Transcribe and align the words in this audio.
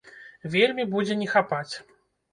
Вельмі 0.55 0.87
будзе 0.95 1.19
не 1.23 1.27
хапаць. 1.37 1.71